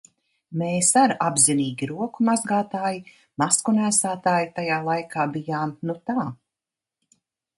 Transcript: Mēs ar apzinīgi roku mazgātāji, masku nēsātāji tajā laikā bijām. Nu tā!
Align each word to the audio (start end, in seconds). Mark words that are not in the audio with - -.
Mēs 0.59 0.87
ar 1.01 1.11
apzinīgi 1.25 1.87
roku 1.91 2.23
mazgātāji, 2.29 3.03
masku 3.43 3.75
nēsātāji 3.79 4.49
tajā 4.57 4.81
laikā 4.89 5.29
bijām. 5.35 5.75
Nu 5.91 5.99
tā! 6.11 6.25